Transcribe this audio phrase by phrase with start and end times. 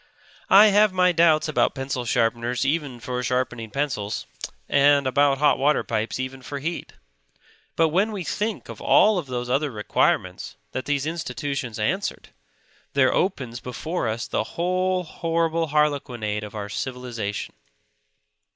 [0.49, 4.25] I have my doubts about pencil sharpeners even for sharpening pencils;
[4.67, 6.93] and about hot water pipes even for heat.
[7.75, 12.29] But when we think of all those other requirements that these institutions answered,
[12.93, 17.53] there opens before us the whole horrible harlequinade of our civilization.